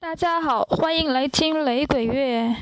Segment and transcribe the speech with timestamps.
[0.00, 2.54] 大家好，欢迎来听雷鬼乐。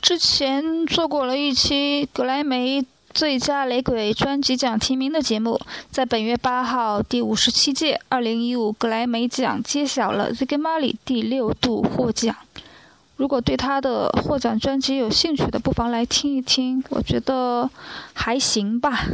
[0.00, 12.36] 之前做过了一期格莱美最佳雷鬼专辑奖提名的节目，在本月八号，第五十七届二零一五格莱美奖揭晓了 Ziggy Marley 第六度获奖。
[13.22, 17.70] 如果对他的获奖专辑有兴趣的，不妨来听一听，我觉得
[18.14, 19.06] 还行吧。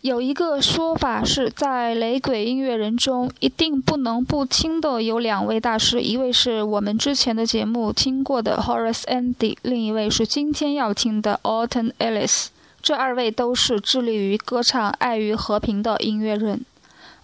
[0.00, 12.46] 有一个说法是在雷鬼音乐人中，一定不能不听的有两位大师，一位是我们之前的节目听过的 Horace Andy，另一位是今天要听的 Alton Ellis。
[12.80, 16.64] 这二位都是致力于歌唱爱与和平的音乐人。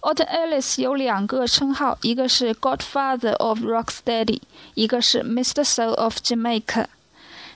[0.01, 4.41] Alton Ellis 有两个称号，一个是 Godfather of Rocksteady，
[4.73, 5.63] 一个是 Mr.
[5.63, 6.85] Soul of Jamaica。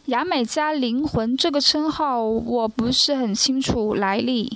[0.06, 4.56] 牙买加灵魂这个称号我不是很清楚来历。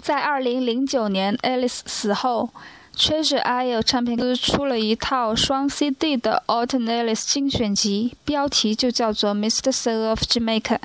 [0.00, 2.48] 在2009年 Ellis 死后
[2.96, 9.70] ，Treasure Isle 唱片公司出了一套双 CD 的 Alton Ellis 精选集，标题就叫做 Mr.
[9.70, 10.78] Soul of Jamaica。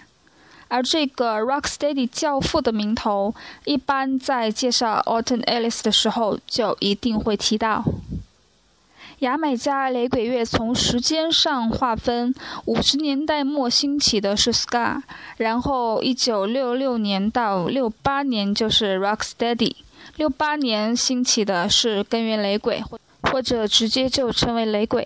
[0.70, 7.84] 而这个 Rocksteady 教父的名头，一般在介绍 Alton Ellis 的时候就一定会提到。
[9.20, 15.02] 牙买加雷鬼乐从时间上划分，五十年代末兴起的是 Ska，
[15.36, 19.76] 然后一九六六年到六八年就是 Rocksteady，
[20.16, 22.82] 六八年兴起的是根源雷鬼，
[23.24, 25.06] 或者直接就称为雷鬼。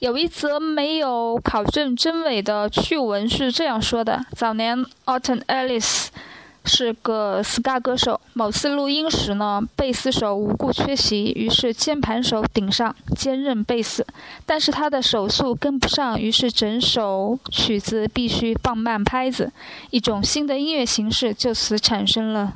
[0.00, 6.08] 有一则没有考证真伪的趣闻是这样说的：早年，Autumn Ellis。
[6.62, 8.20] 是个 ska 歌手。
[8.34, 14.06] 某次录音时呢，贝斯手无故缺席，于是键盘手顶上兼任贝斯，
[14.44, 19.50] 但是他的手速跟不上，于是整首曲子必须放慢拍子，
[19.88, 22.52] 一种新的音乐形式就此产生了。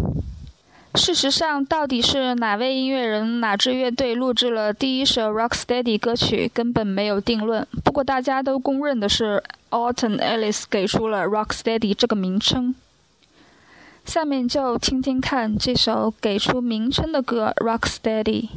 [0.97, 7.67] 事实上，到底是哪位音乐人、哪支乐队录制了第一首 Rocksteady 歌曲，根本没有定论。
[7.83, 12.75] 不过大家都公认的是，Alton Ellis 给出了 Rocksteady 这个名称。
[14.05, 18.49] 下面就听听看这首给出名称的歌《Rocksteady》。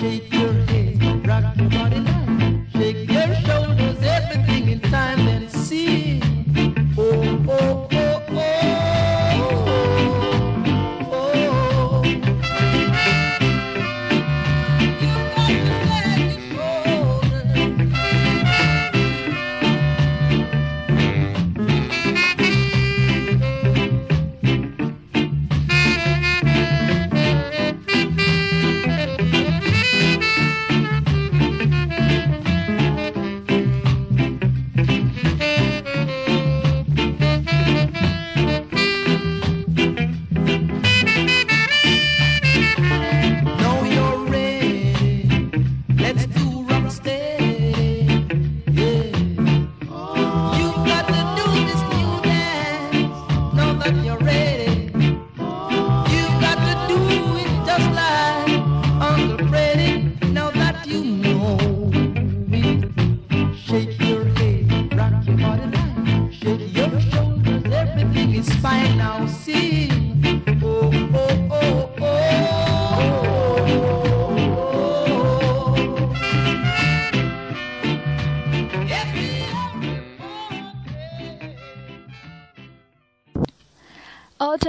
[0.00, 0.39] shake.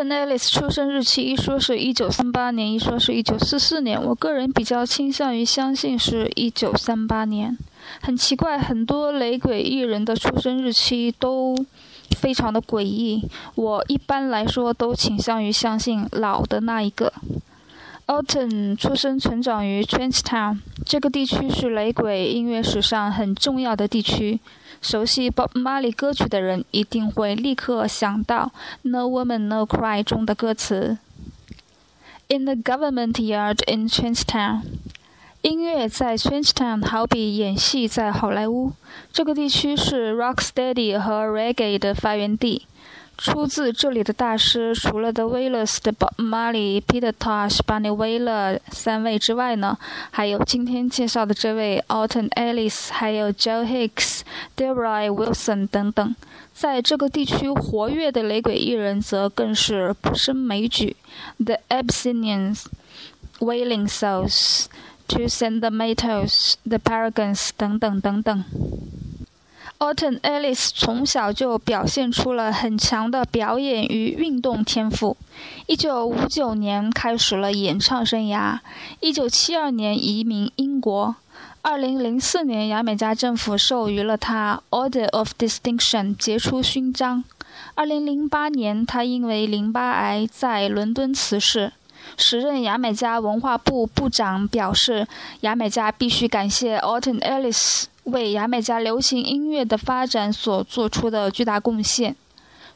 [0.04, 4.02] N e l l i s 出生日期一说是一九三八年，一说是一九四四年。
[4.02, 7.58] 我个人比较倾向于相信是一九三八年。
[8.02, 11.56] 很奇怪，很多雷鬼艺人的出生日期都
[12.18, 13.28] 非常的诡异。
[13.56, 17.12] 我一般来说都倾向于相信老的那一个。
[18.12, 24.42] Alton 出生成长于 Trenchtown，这个地区是雷鬼音乐史上很重要的地区。
[24.82, 28.52] 熟悉 Bob Marley 歌曲的人一定会立刻想到
[28.90, 30.98] 《No Woman No Cry》中的歌词。
[32.28, 34.64] In the government yard in Trenchtown，
[35.42, 38.74] 音乐在 Trenchtown 好比演戏在好莱坞。
[39.14, 42.68] 这个地区是 Rocksteady 和 Reggae 的发源地。
[43.18, 49.78] 出自这里的大师，除了 The Wailers 的 b Marley、Peter Tosh、Bunny Wailer 三位之外呢，
[50.10, 54.22] 还有今天介绍的这位 Alton Ellis，还有 Joe Hicks、
[54.56, 56.16] d e b r a y Wilson 等等。
[56.54, 60.96] 在这个地区活跃的雷鬼艺人则更是不胜枚举
[61.44, 62.66] ：The Abyssinians、
[63.40, 64.66] Wailing Souls、
[65.08, 68.44] Two Centimeters、The Paragons 等等等等。
[69.82, 75.18] Alton Ellis 从小就表现出了很强的表演与运动天赋。
[75.66, 78.60] 1959年开始了演唱生涯
[79.02, 81.16] ，1972年移民英国
[81.64, 87.24] ，2004年牙买加政府授予了他 Order of Distinction 杰出勋章。
[87.76, 91.74] 2008年，他因为淋巴癌在伦敦辞世。
[92.18, 95.08] 时任牙买加文化部部长表示，
[95.40, 97.86] 牙买加必须感谢 Alton Ellis。
[98.04, 102.16] 为牙买加流行音乐的发展所做出的巨大贡献。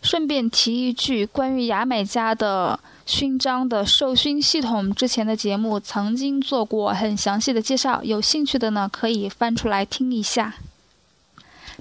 [0.01, 10.53] 顺便提一句，关于牙买加的勋章的授勋系统，之前的节目曾经做过很详细的介绍，有兴趣的呢可以翻出来听一下。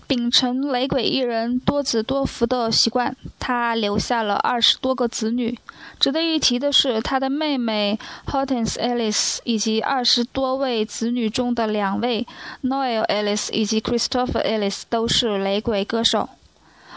[0.06, 5.58] 秉承雷鬼艺人多子多福的习惯，他留下了二十多个子女。
[5.98, 12.26] 值得一提的是，他的妹妹 Hortense Ellis 以及二十多位子女中的两位
[12.62, 16.28] Noel Ellis 以及 Christopher Ellis 都是雷鬼歌手。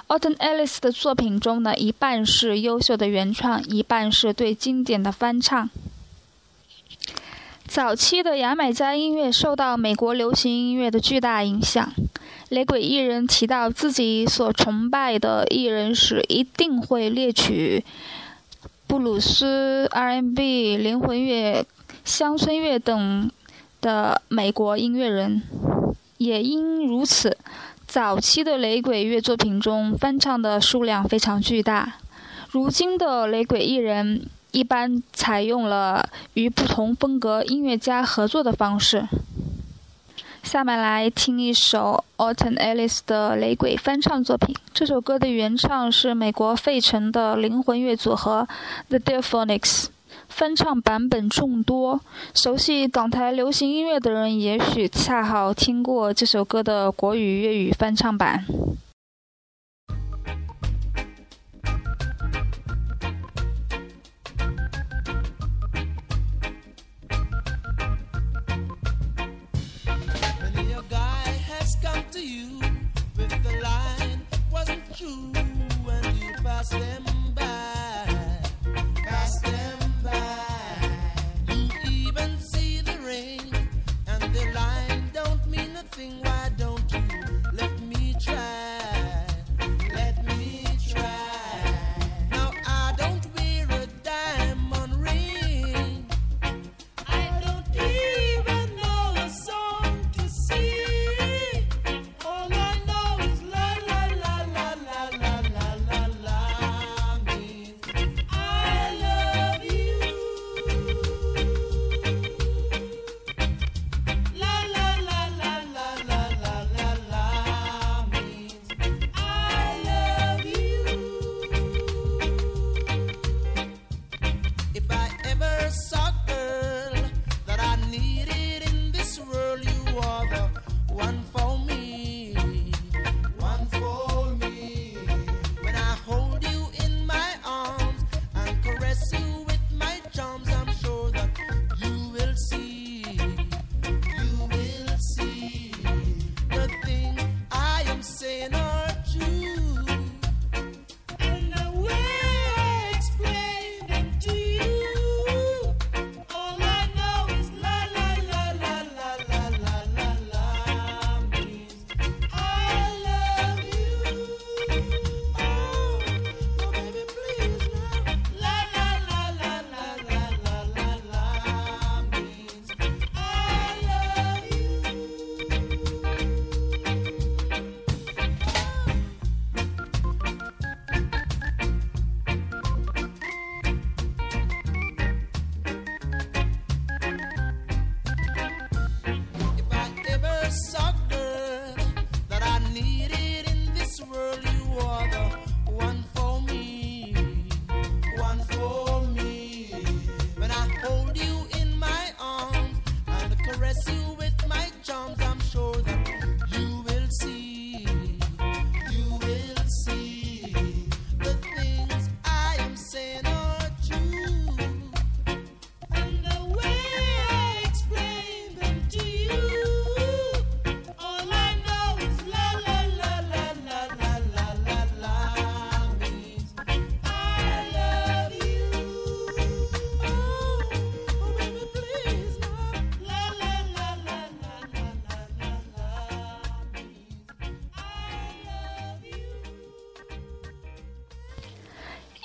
[0.07, 5.69] Alton Ellis 的作品中呢，一半是优秀的原创，一半是对经典的翻唱。
[7.65, 11.91] 早期的牙买加音乐受到美国流行音乐的巨大影响。
[12.49, 17.83] 雷鬼艺人提到自己所崇拜的艺人时，一定会列举
[18.87, 21.65] 布鲁斯、R&B、灵魂乐、
[22.05, 23.29] 乡村乐等
[23.81, 25.43] 的美国音乐人。
[26.17, 27.37] 也因如此，
[27.85, 31.95] 早期的雷鬼乐作品中翻唱的数量非常巨大。
[32.49, 39.05] 如今的雷鬼艺人一般采用了与不同风格音乐家合作的方式。
[40.47, 44.55] 下面来听一首 autumnalis 的雷鬼翻唱作品。
[44.73, 48.47] 这首歌的原唱是美国费城的灵魂乐组合
[48.87, 49.91] The d e a p h o n i c s
[50.29, 51.99] 翻唱版本众多。
[52.33, 58.45] 熟悉港台流行音乐的人，也许恰好听过这首歌的国语、粤语翻唱版。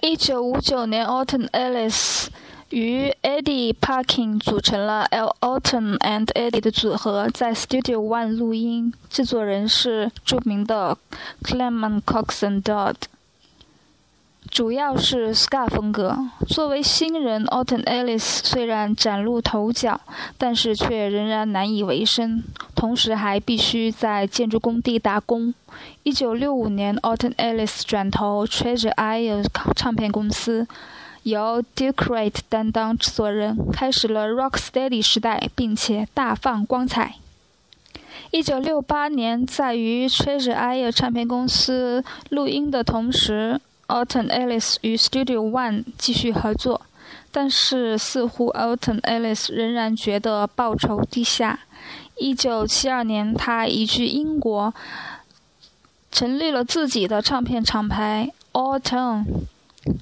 [0.04, 2.26] 一九五九年，Alton Ellis
[2.70, 5.06] 与 Eddie Parkin 组成了
[5.38, 8.92] Alton and Eddie 的组合，在 Studio One 录音。
[9.08, 10.98] 制作人是著名的
[11.44, 12.96] Clement Coxon Dodd。
[14.52, 16.14] 主要是 ska 风格。
[16.46, 19.98] 作为新人，Alton Ellis 虽然崭露头角，
[20.36, 22.42] 但是却仍然难以为生，
[22.74, 25.54] 同时还必须在建筑工地打工。
[26.02, 30.68] 一九六五年，Alton Ellis 转投 Treasure Isle 唱片公司，
[31.22, 37.14] 由 Duke Wright 担当制作人，开始了 Rocksteady 时代，并且大放光彩。
[38.30, 43.58] 一九六八年，在与 Treasure Isle 唱片公司录音的同时
[43.88, 46.82] ，Alton Ellis 与 Studio One 继续合作，
[47.30, 51.60] 但是似乎 Alton Ellis 仍然觉得报酬低下。
[52.16, 54.74] 一九七二年，他移居英国。
[56.14, 59.24] 成立了自己的唱片厂牌 Alton。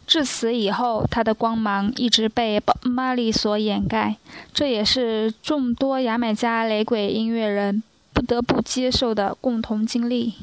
[0.09, 4.17] 至此以后，他的光芒一直被 Bob Marley 所掩盖，
[4.53, 7.81] 这也是众多牙买加雷鬼音乐人
[8.13, 10.35] 不得不接受的共同经历。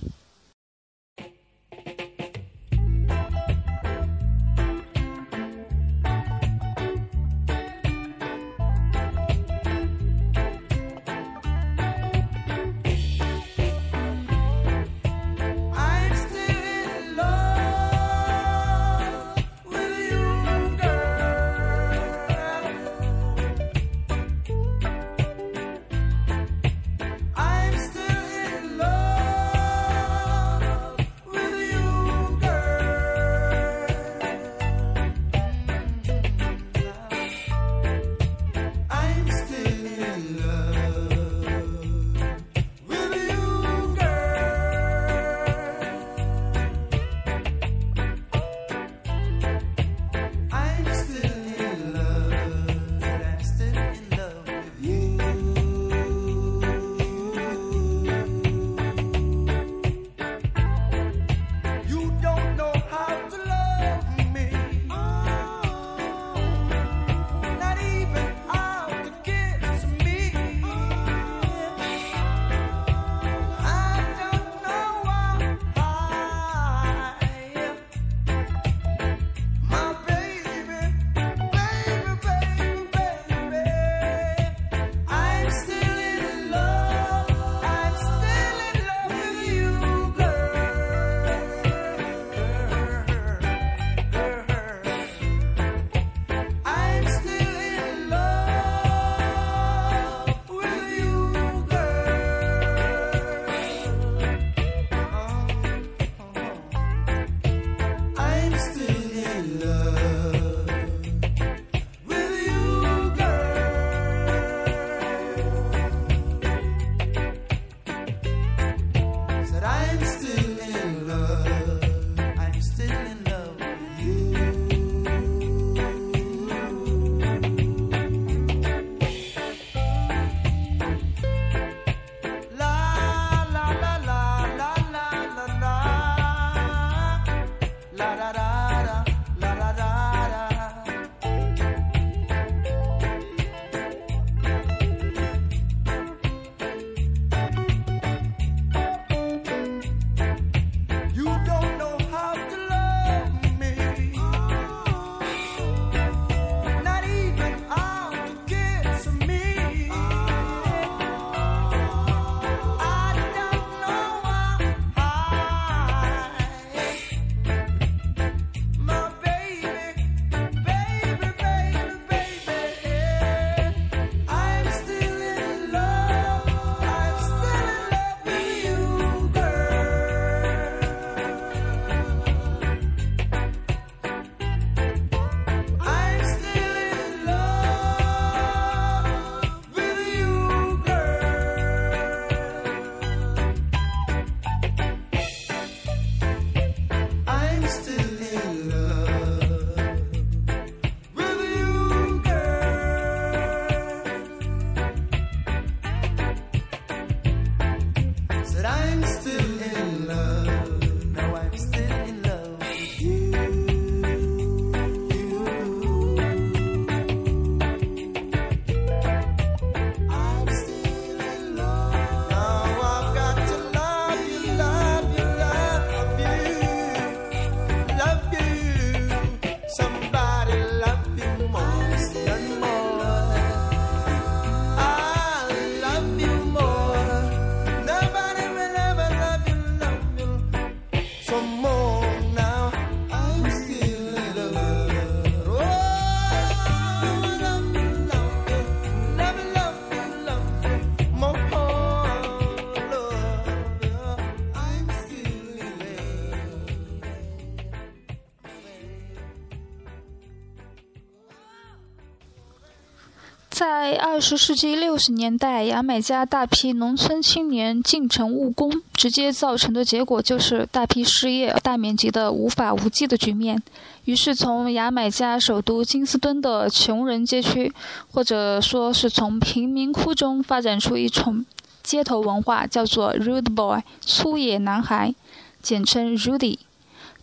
[264.28, 273.64] 十世纪六十年代，牙买加大批农村青年进城务工，直接造成的结果就是大批失业、大面积的无法无继的局面。
[274.04, 277.72] 于是，从牙买加首都金斯敦的穷人街区，
[278.12, 281.46] 或者说是从贫民窟中发展出一种
[281.82, 285.16] 街头文化，叫做 “rude boy” 粗野男孩，
[285.62, 286.60] 简称 “Rudy”。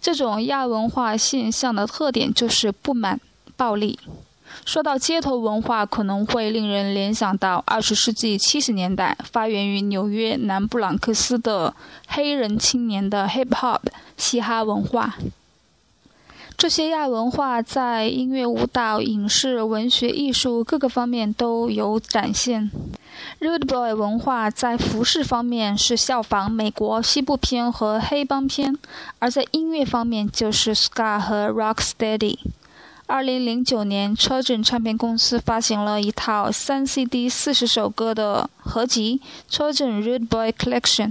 [0.01, 3.21] 这种亚文化现象的特点就是不满、
[3.59, 3.99] 暴力。
[4.65, 11.75] 说到街头文化，可能会令人联想到二十世纪七十年代发源于纽约南布朗克斯的
[12.09, 13.81] 黑人青年的 hip hop
[14.17, 15.17] 嘻哈文化。
[16.57, 22.71] 这些亚文化在音乐、舞蹈、影视、文学、艺术各个方面都有展现。
[23.41, 28.79] Rude Boy 文化在服饰方面是效仿美国西部片和黑帮片，
[29.19, 32.39] 而在音乐方面就是 Ska 和 Rocksteady。
[33.07, 39.21] 二零零九年，车震唱片公司发行了一套三 CD 四十首歌的合集
[39.55, 41.09] 《车震 Rude Boy Collection》，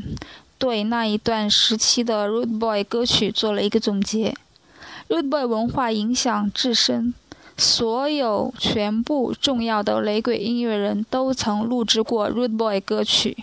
[0.57, 4.35] 对那一段时期的 Rude Boy 歌曲做了一个总结。
[5.07, 7.13] Rude Boy 文化影响至深，
[7.55, 13.37] 所有全部重要的雷鬼音乐人都曾录制过 Rude Boy 歌曲，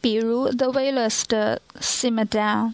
[0.00, 2.68] 比如 The Wailers 的《Simmer Down》。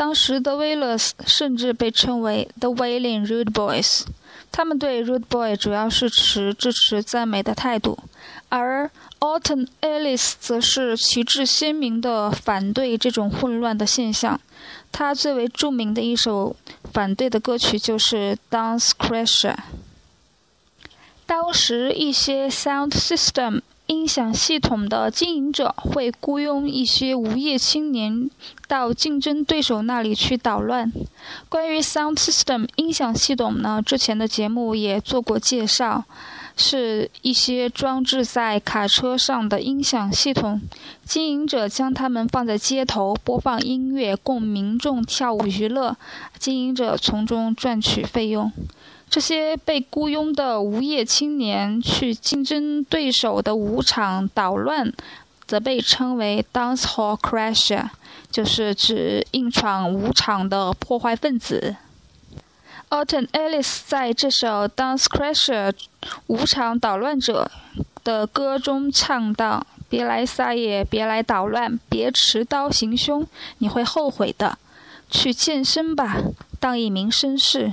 [0.00, 4.04] 当时的 Wailers 甚至被称为 The Wailing Rude Boys，
[4.50, 7.98] 他们对 Rude Boy 主要是持支持赞美的态度，
[8.48, 14.40] 而 Alton Ellis 则是旗帜鲜明地反对这种混乱的现象。
[14.90, 16.56] 他最为著名的一首
[16.94, 19.54] 反对的歌曲就是《Dance Crasher》。
[21.26, 23.60] 当时一些 Sound System。
[23.90, 28.30] 音响系统的经营者会雇佣一些无业青年
[28.68, 30.92] 到竞争对手那里去捣乱。
[31.48, 36.04] 关于 Sound System 音响系统呢，之前的节目也做过介绍，
[36.56, 40.60] 是一些装置在卡车上的音响系统。
[41.04, 45.96] 经营者将它们放在街头播放音乐，供民众跳舞娱乐，
[46.38, 48.52] 经营者从中赚取费用。
[49.10, 54.92] 这些被雇佣的无业青年去竞争对手的舞场捣乱，
[55.48, 57.88] 则被称为 dance hall crasher，
[58.30, 61.74] 就是指硬闯舞场的破坏分子。
[62.88, 65.72] Alton Ellis 在这首 Dance Crasher
[66.28, 67.50] 舞场捣乱者
[68.02, 73.26] 的歌中唱道：“别来撒野，别来捣乱，别持刀行凶，
[73.58, 74.58] 你会后悔的。
[75.08, 76.16] 去健身吧，
[76.60, 77.72] 当一名绅士。”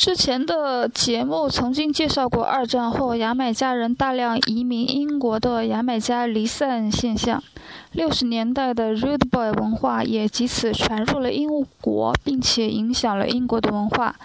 [0.00, 7.44] 之前的节目曾经介绍过二战后牙买加人大量移民英国的牙买加离散现象。
[7.92, 11.50] 六十年代的 Rude Boy 文化也藉此传入了英
[11.82, 14.16] 国，并且影响了英国的文化。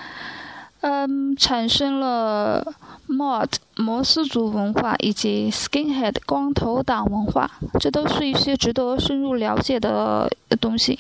[0.80, 2.74] 嗯，产生了
[3.10, 10.98] Mod 摩斯族文化以及 Skinhead 光头党文化，这都是一些值得深入了解的东西。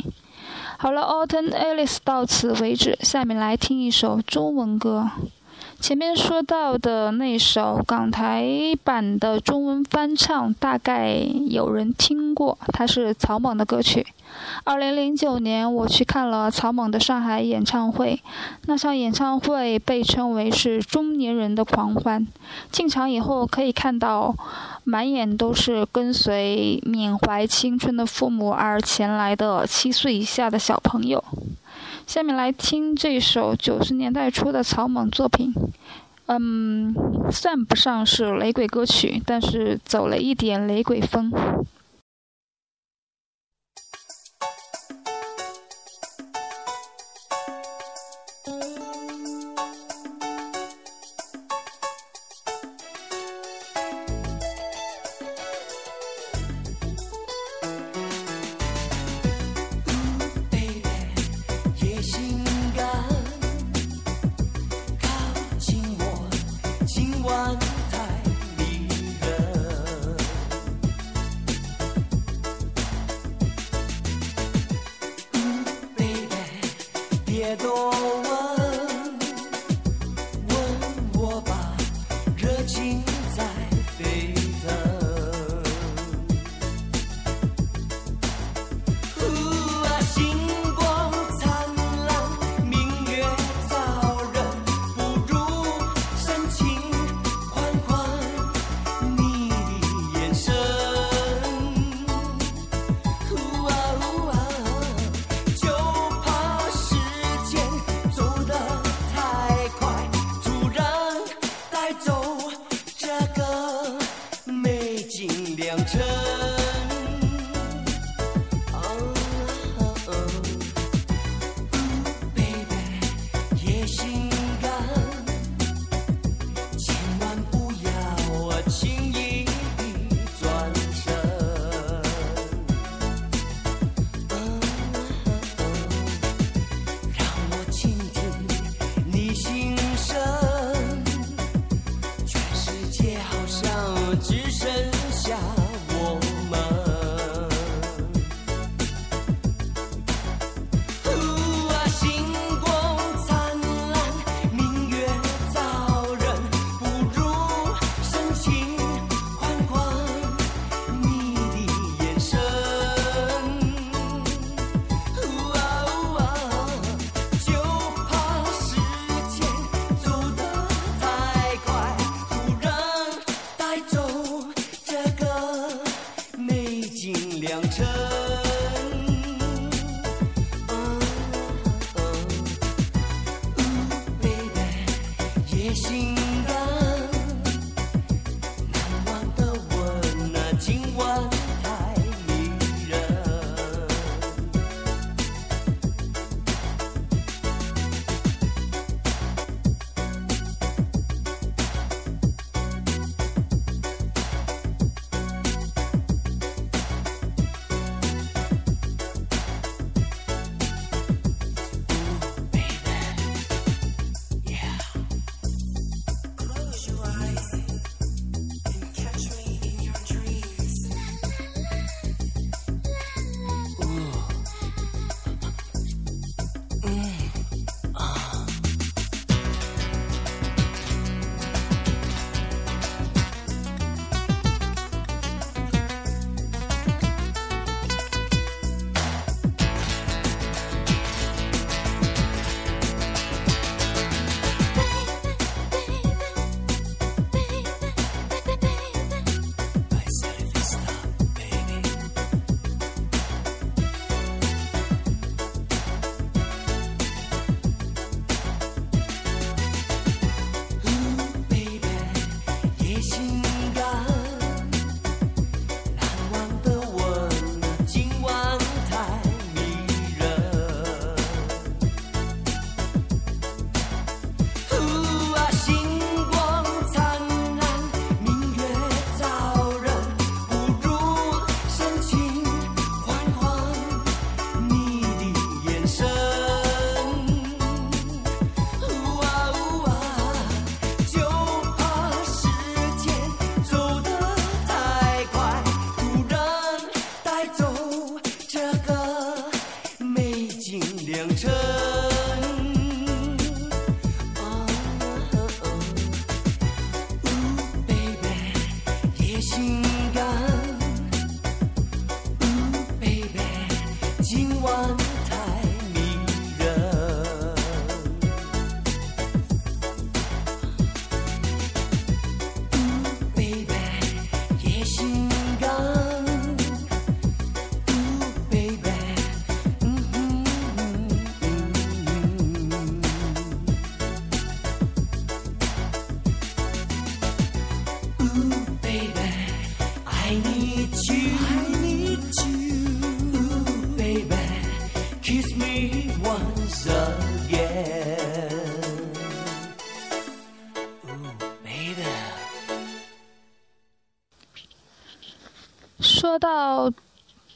[0.77, 2.97] 好了，Autumn Alice 到此为止。
[3.01, 5.09] 下面来听一首中文歌。
[5.79, 8.47] 前面说到的那首港台
[8.83, 11.15] 版的中文翻唱，大概
[11.47, 14.07] 有人听过，它是草蜢的歌曲。
[14.63, 18.19] 二零零九年，我去看了草蜢的上海演唱会，
[18.65, 22.25] 那场演唱会被称为是中年人的狂欢。
[22.71, 24.33] 进场以后，可以看到
[24.83, 31.23] 满眼都是跟随缅怀青春的父母而前来的七岁以下的小朋友。
[32.07, 35.53] 下面来听这首九十年代初的草蜢作品，
[36.27, 36.93] 嗯，
[37.31, 41.31] 算不上是雷鬼歌曲，但是走了一点雷鬼风。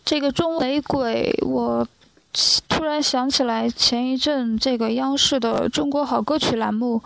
[0.10, 1.88] 这个中雷鬼，我
[2.68, 7.00] 突然想起来前一阵这个央视的《中国好歌曲》栏目，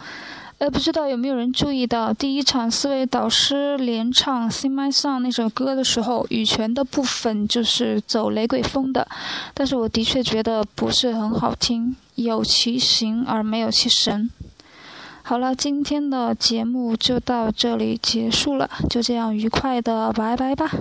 [0.57, 9.05] 呃，不知道有没有人注意到，第一场四位导师连唱《Sing My Song》那首歌的时候，羽泉的部分就是走雷鬼风的，
[9.53, 14.29] 但是我的确觉得不是很好听，有其形而没有其神。
[15.23, 20.71] 好了，今天的节目就到这里结束了，就这样愉快的拜拜吧。